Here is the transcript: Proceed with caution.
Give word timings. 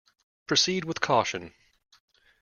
Proceed 0.47 0.83
with 0.83 0.99
caution. 0.99 1.53